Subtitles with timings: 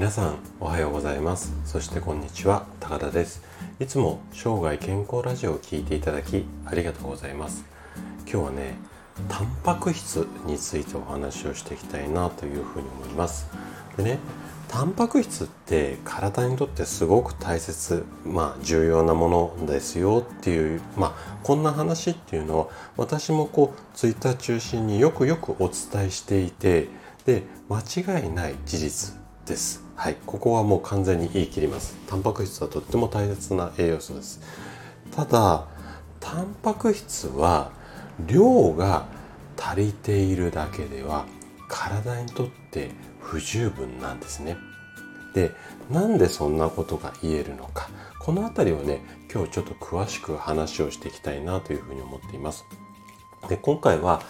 [0.00, 1.52] 皆さんおはようございます。
[1.66, 2.64] そしてこんにちは。
[2.80, 3.42] 高田です。
[3.80, 7.66] いつも生涯健康ラジオを聞いていただきありがとうございます。
[8.20, 8.76] 今日はね
[9.28, 13.50] タンパク質についてお話をしていきたいなというふうに思います。
[13.98, 14.18] でね
[14.68, 26.88] タンパク質って体にとってすごく大切、まあ、重要なものですよっていう、まあ、こんな話っていうのは私もこうツイッター中心によくよくお伝えしていて
[27.26, 29.14] で間違いない事実
[29.44, 29.89] です。
[30.00, 31.94] はい、ここはもう完全に言い切ります。
[32.06, 34.40] タンパク質はとっても大切な栄養素です。
[35.14, 35.66] ただ、
[36.20, 37.70] タンパク質は
[38.26, 39.04] 量が
[39.58, 41.26] 足りているだけでは
[41.68, 44.56] 体にとって不十分なんですね。
[45.34, 45.50] で、
[45.90, 47.90] なんでそんなことが言えるのか。
[48.20, 52.64] この辺りをね、今日ちょっと詳しく話をしていきたいなというふうに思っています。
[53.50, 54.22] で、今回は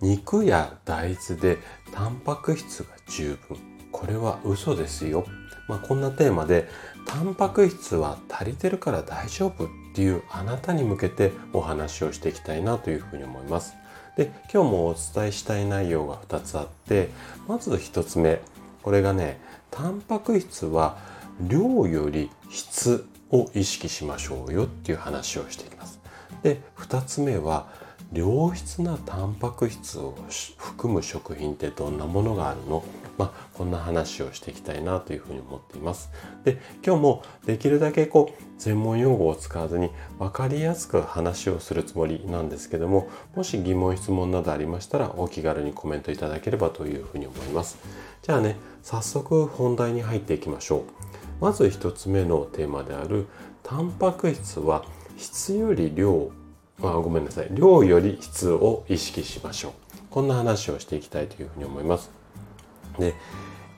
[0.00, 1.58] 肉や大豆で
[1.92, 3.67] タンパク質が十分。
[3.98, 5.26] これは嘘ですよ。
[5.66, 6.68] まあ、こんなテーマで、
[7.04, 13.74] タンパク質は足りてるから大丈夫っていうあなたに向けてお話をしていきたいなというふうに思います。
[14.16, 17.08] で今日もお伝えしたい内容が2つあって
[17.46, 18.40] まず1つ目
[18.82, 20.98] これがねタンパク質は
[21.40, 26.00] 量より質を意識しましょうよっていう話をしていきます。
[26.42, 27.68] で2つ目は
[28.12, 30.16] 良質なタンパク質を
[30.56, 32.84] 含む食品ってどんなものがあるの？
[33.18, 36.10] まあ、こんな話をしていきたいなというふうに思っています。
[36.44, 47.78] で、今日もできるだけこう、専門用語を使わずに分かりやすく話をするつもりなんですけども、もし疑問質問などありましたらお気軽にコメントいただければというふうに思います。
[48.22, 50.82] じゃあね、早速本題に入っていきましょう。
[51.40, 53.26] まず1つ目のテーマである、
[53.62, 54.84] タンパク質は
[55.18, 56.30] 質より量
[56.80, 59.72] あごめんなさい量より質を意識しましょう
[60.10, 62.17] こんな話をしていきたいというふうに思います
[62.98, 63.14] で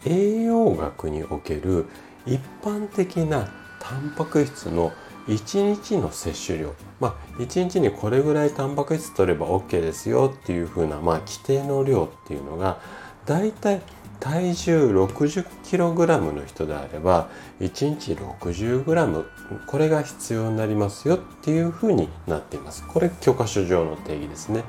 [0.05, 1.87] 栄養学における
[2.27, 3.49] 一般的な
[3.81, 4.93] タンパク質の
[5.27, 12.81] 1日の摂取量まあ1日にこれぐらいタンパク質取れば OK ですよっていうふうなまあ規定の量っていうのが
[13.27, 13.83] だいたい
[14.21, 19.25] 体重 60kg の人であれば1日 60g
[19.67, 22.87] これが必要になりますよっていうふうになっています。
[22.87, 24.63] これ教科書上の定義ですね。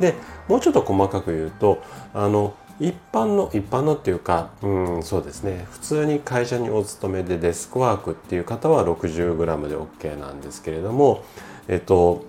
[0.00, 0.14] で
[0.48, 1.82] もうちょっと細かく言うと
[2.14, 5.66] あの一般の一般のっていうかうんそうですね。
[5.70, 11.24] 普通に会社にお勤めでデスクワークっていう方は 60g で OK なんですけれども
[11.68, 12.24] えっと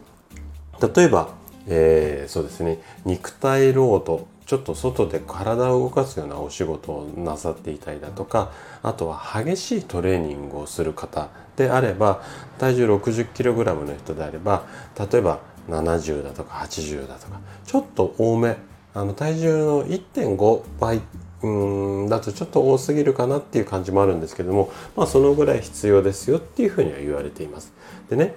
[0.95, 1.29] 例えば、
[1.67, 2.79] えー、そうですね。
[3.05, 8.51] 肉体労働ちょっと外で体を動かすようなお仕事をなさっていたりだとか
[8.83, 12.21] あとは激しいトレーニングをする方であれば
[12.59, 14.65] 体重 60kg の人であれば
[14.99, 18.57] 例えば70だとか80だとかちょっと多め
[18.95, 21.01] あの体重の1.5倍
[21.43, 27.73] うんだとちょっと多すぎるかなっていう感じもあるんですけどもまあそのぐらい必要ですよっていうふうには言われています。
[28.09, 28.35] でね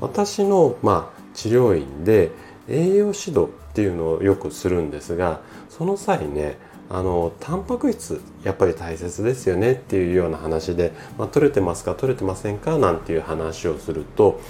[0.00, 2.30] 私のまあ治療院で
[2.68, 6.56] 栄養指導っていうのをよくするんですがその際ね
[6.90, 14.40] あのタンパク質やっぱり大切ですよねっていうような話で、まあ、取れてますか取れてませんかなんていう話をすると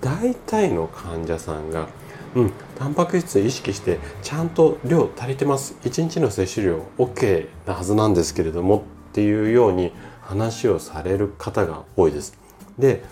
[0.00, 1.88] 大体の患者さんが
[2.36, 5.76] うん、タンパク質意識してちゃんと量足りてます。
[5.82, 9.92] 1日の摂取量 OK なはずなんですけれどもっていうように
[10.22, 12.38] 話をされる方が多いです。
[12.78, 13.02] で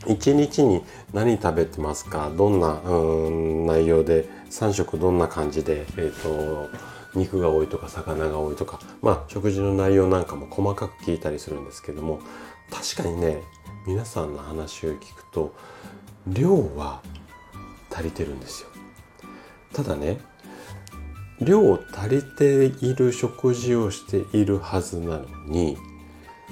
[0.00, 2.30] 1日に何食べてますか？
[2.36, 6.68] どんなうん内容で？3食どんな感じで、えーと、
[7.14, 8.78] 肉が多いとか魚が多いとか。
[9.02, 12.20] まあ食事の内容なんかも細かく聞いたりするんですけども。
[12.70, 13.42] 確かにね
[13.86, 15.54] 皆さんの話を聞くと
[16.26, 17.00] 量は
[17.96, 18.68] 足りてるんですよ。
[19.72, 20.18] ただね
[21.40, 25.76] 量足りている食事をしているはずなのに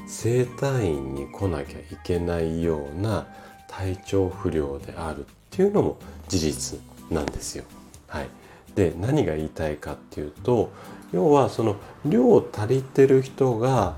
[0.07, 3.27] 整体院に来なきゃいけないような
[3.69, 6.79] 体調不良であるっていうのも事実
[7.11, 7.65] なんですよ。
[8.07, 8.29] はい、
[8.75, 10.71] で何が言いたいかっていうと
[11.13, 13.97] 要はその量足りてる人が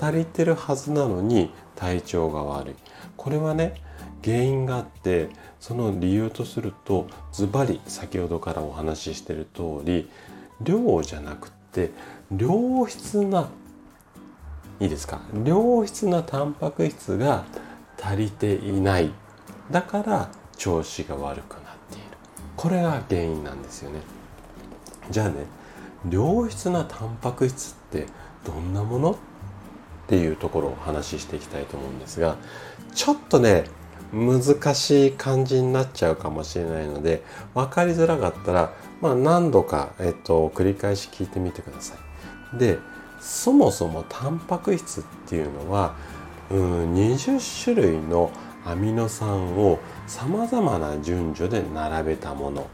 [0.00, 2.74] 足りてるはずなのに体調が悪い。
[3.16, 3.74] これはね
[4.24, 5.28] 原因があって
[5.66, 10.10] その理由とするとズバリ先ほどからお話ししてる通り
[10.60, 11.90] 量じゃなくて
[12.36, 13.48] 良質な
[14.78, 15.22] いいですか？
[15.42, 17.46] 良質なタンパク質が
[17.98, 19.10] 足りていない。
[19.70, 22.04] だから調子が悪くなっている。
[22.56, 24.00] これが原因なんですよね。
[25.10, 25.46] じゃあね
[26.10, 28.06] 良質なタンパク質って
[28.44, 29.12] どんなもの？
[29.12, 29.16] っ
[30.08, 32.36] ていうところをお話ししていきたいと思うんですが
[32.94, 33.64] ちょっとね
[34.12, 37.24] 難しい感じになっちゃうかもしれないので
[37.54, 41.94] 分かりづらかったら、まあ、何度か、えっと、繰り返し聞いてみてくださ
[42.54, 42.58] い。
[42.58, 42.78] で
[43.20, 45.96] そもそもタンパク質っていうのは、
[46.50, 48.30] うん、20種類の
[48.66, 52.68] アミノ酸をさまざまな順序で並べたもの、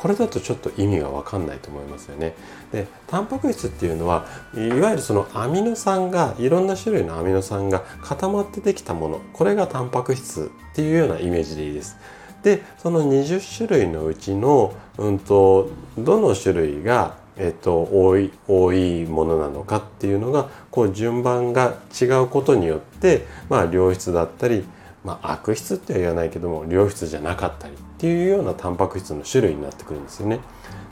[0.00, 2.34] これだとちょっと意味が分かんないと思いますよね。
[2.72, 4.24] でタンパク質っていうのは
[4.54, 11.98] いわゆるそのアミノ酸がいろんな種類のアミノ酸が固まってできたものこれがタンパク質っていうようなイメージでいいです。
[12.42, 15.68] でその20種類のうちの、うんと、
[15.98, 24.64] どの種類が、えっと、多い多いものなのかっていうのがこう順番が違うことによって、まあ、良質だったり、
[25.04, 30.40] まあ、悪質っては言わないけども良質じゃなかったりっていうようなタンパク質の種類になってくるんですよね。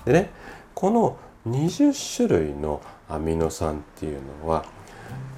[0.05, 0.31] でね
[0.75, 1.17] この
[1.49, 4.67] 20種類のアミノ酸っていうのは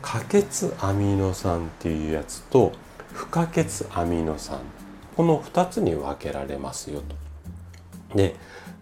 [0.03, 0.45] 可欠
[0.81, 2.73] アミノ酸っていうやつと
[3.13, 4.59] 不可欠アミノ酸
[5.17, 7.03] この2つに分けられますよ
[8.09, 8.17] と。
[8.17, 8.35] で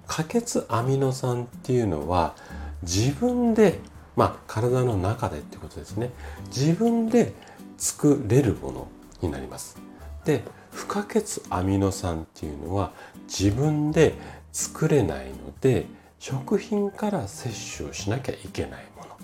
[0.06, 2.34] 可欠アミノ酸っていうのは
[2.80, 3.80] 自分で
[4.16, 6.10] まあ体の中でってことですね
[6.46, 7.34] 自分で
[7.76, 8.88] 作れるもの
[9.20, 9.76] になります。
[10.24, 10.42] で
[10.78, 12.92] 不可欠アミノ酸っていうのは
[13.26, 14.14] 自分で
[14.52, 15.86] 作れないので
[16.20, 19.16] 食品から摂取をしなきゃいけないもの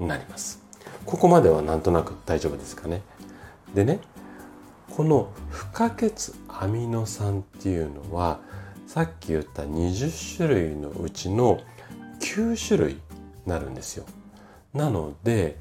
[0.00, 0.60] になります。
[1.06, 3.02] ここまではなんとなく大丈夫ですかね。
[3.72, 4.00] でね
[4.90, 6.12] この不可欠
[6.48, 8.40] アミノ酸っていうのは
[8.88, 11.60] さっき言った20種類のうちの
[12.18, 13.00] 9種類に
[13.46, 14.04] なるんですよ。
[14.74, 15.56] なので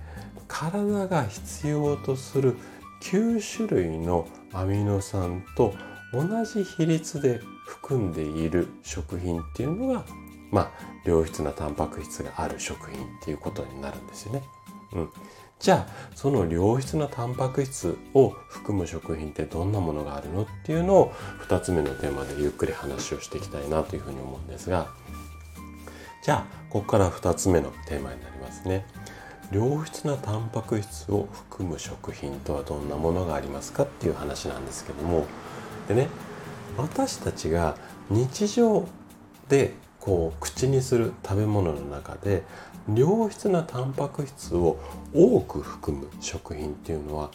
[0.47, 2.57] 体が必要とする
[3.01, 5.73] 9種類のアミノ酸と
[6.11, 10.05] 同じ比率で含んでいる食品っていうのが
[10.51, 10.71] まあ
[11.05, 14.43] 良質なタンパク質がある食品っていうことになるんですよね。
[14.93, 15.09] うん、
[15.59, 21.13] じゃあその良質なタンパク質を含む食品ってどんなものがあるのっていうのを
[21.47, 24.87] 2つ目のテーマでゆっくり話をしていきたいなというふうに思うんですが
[26.23, 28.85] じゃあここから2つ目のテーマになりますね。
[29.51, 35.25] 良質なタンパク質を含む食品とはどんなものがありますかっていう話なんですけども
[35.87, 36.07] でね
[36.77, 37.75] 私たちが
[38.09, 38.87] 日常
[39.47, 42.43] でこう口にする食べ物の中で
[42.93, 44.79] 良質なタンパク質を
[45.13, 47.31] 多く含む食品っていうのは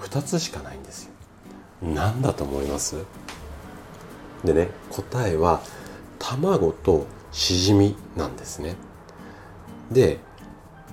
[0.00, 1.12] 2つしかないんですよ。
[1.82, 2.96] 何だと思います？
[4.44, 5.60] でね答えは
[6.18, 8.76] 卵としじみなんですね。
[9.90, 10.18] で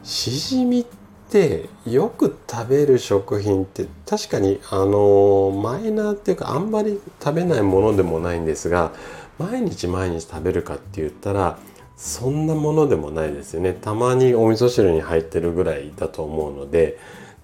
[0.04, 0.86] しじみっ
[1.30, 8.92] てよく食べる食品って確かにあのマイナーっていうかあんまり食べないものでもないんですが
[9.38, 11.58] 毎日毎日食べるかって言ったら
[11.96, 13.74] そんなものでもないですよね。
[13.74, 16.98] たまにお味噌汁に入ってるぐらいだと思うので。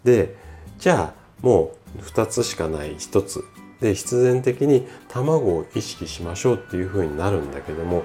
[0.04, 0.36] で
[0.80, 3.44] じゃあもう2つしかない1つ。
[3.82, 8.02] で必然的に卵を意識しましょうっていうふうになるんだけども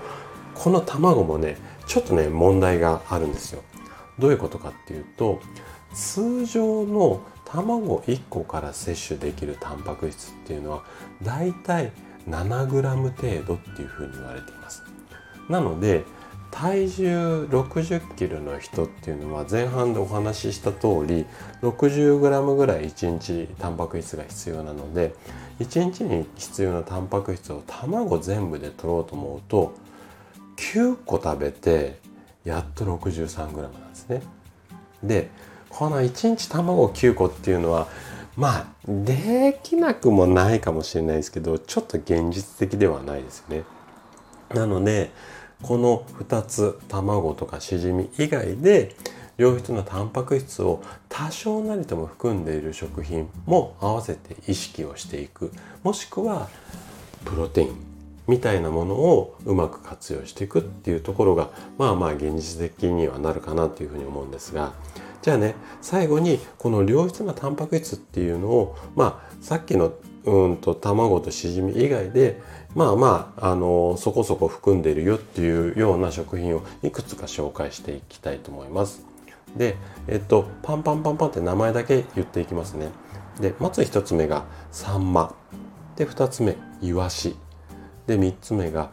[0.55, 1.57] この卵もね
[1.87, 3.63] ちょっとね問題があるんですよ。
[4.19, 5.41] どういうことかっていうと
[5.95, 10.85] 通常の卵1個から摂取できるタンパク質っていうのは
[11.23, 11.93] だいたい
[12.29, 14.83] 7g 程度っていうふうに言われています。
[15.49, 16.05] なので
[16.53, 21.25] 体重60キロの人っていうのは前半でお話しした通り
[21.63, 25.15] 60g ぐらい1日タンパク質が必要なので
[25.61, 29.75] 1日に必要なタンパク質を卵全部で取ろうと思うと
[30.57, 31.99] 9個食べて
[32.45, 34.23] やっと 63g なんですね。
[35.03, 35.31] で
[35.69, 37.89] この1日卵9個っていうのは
[38.37, 43.65] まあできなくもないかもしれないですけどちょっと現実的ではないですよね。
[44.55, 45.11] なので
[45.63, 48.95] この2つ卵とかしじみ以外で
[49.39, 56.49] 良質なタンパク質を多少なりとも含んでいる食品も合わせて意識をしていくもしくは
[57.25, 57.92] プロテイン
[58.27, 64.73] みたいなものをうまく活用していくっていうところがまあまあ現実的にはなるかなというふうに思うんですが
[65.23, 69.93] じゃあね最後にこの良質なタンパク質っていうのをまあさっきの
[70.25, 72.41] うんと卵としじみ以外で
[72.75, 79.13] まあまああのそこそこ含んでいるよっていうような食品をいくつか紹介していきたいと思います。
[79.57, 79.77] で、
[80.09, 82.89] えっと、パンパンパンパンって名前だけ言っていきますね。
[83.41, 85.35] で、まず1つ目がサンマ。
[85.97, 87.37] で、2つ目、イワシ。
[88.07, 88.91] で、3つ目が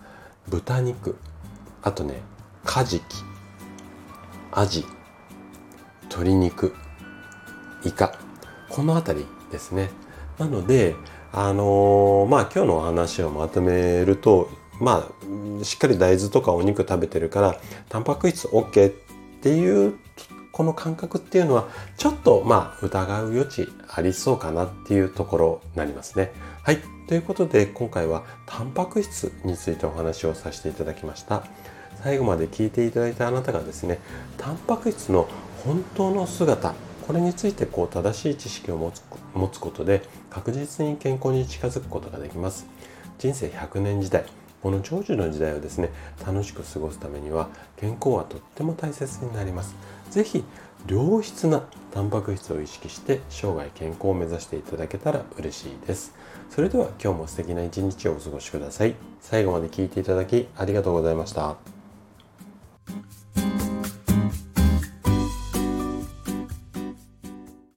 [0.48, 1.18] 豚肉。
[1.82, 2.22] あとね、
[2.64, 3.06] カジキ。
[4.52, 4.86] アジ。
[6.04, 6.74] 鶏肉。
[7.84, 8.14] イカ。
[8.70, 9.90] この辺りですね。
[10.38, 10.96] なので、
[11.32, 14.50] あのー、まあ今日のお話をまとめると、
[14.80, 15.10] ま
[15.62, 18.94] あ、しっかり大豆とかお肉食べてるから、タンパク質 OK っ
[19.42, 19.98] ていう
[20.60, 26.34] この感覚っていうのはちょっとまあ疑う余地ありそうかなっていうところになりますね。
[26.64, 26.80] はい。
[27.08, 31.46] ということで今回はタンパク質についてお話をさせていただきました。
[32.04, 34.00] 最後まで聞いていただいたあなたがですね
[34.38, 35.30] タンパク質の
[35.64, 36.74] 本当の姿
[37.08, 39.02] これについてこう正しい知識を持つ
[39.34, 42.68] 持つことで確実に健康に近づくことができます
[43.18, 44.26] 人生100年時代
[44.62, 45.90] この長寿の時代をですね
[46.26, 47.48] 楽しく過ごすためには
[47.78, 49.74] 健康はとっても大切になります
[50.10, 50.44] 是非
[50.88, 56.14] 良質なタンパク質を意識して生涯健康を目指していただけたら嬉しいです。
[56.50, 58.96] それでは今日も素敵な一日をお過ごしください。
[59.22, 61.79] 最後まで聴いていただきありがとうございました。